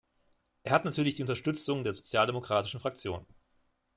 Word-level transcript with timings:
Er 0.63 0.71
hat 0.73 0.83
natürlich 0.83 1.13
die 1.13 1.21
Unterstützung 1.21 1.83
der 1.83 1.93
Sozialdemokratischen 1.93 2.79
Fraktion. 2.79 3.23